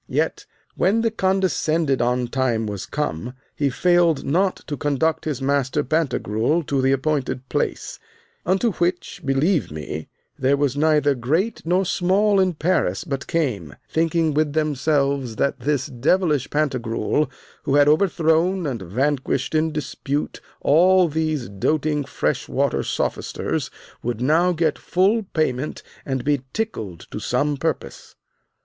Yet, 0.09 0.47
when 0.73 1.01
the 1.01 1.11
condescended 1.11 2.01
on 2.01 2.27
time 2.29 2.65
was 2.65 2.87
come, 2.87 3.35
he 3.55 3.69
failed 3.69 4.23
not 4.25 4.55
to 4.65 4.75
conduct 4.75 5.25
his 5.25 5.43
master 5.43 5.83
Pantagruel 5.83 6.63
to 6.65 6.81
the 6.81 6.91
appointed 6.91 7.47
place, 7.49 7.99
unto 8.43 8.71
which, 8.71 9.21
believe 9.23 9.69
me, 9.69 10.09
there 10.39 10.57
was 10.57 10.75
neither 10.75 11.13
great 11.13 11.61
nor 11.67 11.85
small 11.85 12.39
in 12.39 12.55
Paris 12.55 13.03
but 13.03 13.27
came, 13.27 13.75
thinking 13.87 14.33
with 14.33 14.53
themselves 14.53 15.35
that 15.35 15.59
this 15.59 15.85
devilish 15.85 16.49
Pantagruel, 16.49 17.29
who 17.61 17.75
had 17.75 17.87
overthrown 17.87 18.65
and 18.65 18.81
vanquished 18.81 19.53
in 19.53 19.71
dispute 19.71 20.41
all 20.61 21.07
these 21.09 21.47
doting 21.47 22.05
fresh 22.05 22.49
water 22.49 22.81
sophisters, 22.81 23.69
would 24.01 24.19
now 24.19 24.51
get 24.51 24.79
full 24.79 25.21
payment 25.33 25.83
and 26.07 26.23
be 26.25 26.41
tickled 26.53 27.01
to 27.11 27.19
some 27.19 27.55
purpose. 27.55 28.15